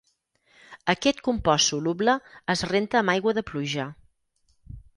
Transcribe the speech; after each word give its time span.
Aquest 0.93 1.19
compost 1.27 1.71
soluble 1.73 2.15
es 2.55 2.65
renta 2.73 3.01
amb 3.03 3.17
aigua 3.17 3.37
de 3.41 3.47
pluja. 3.53 3.89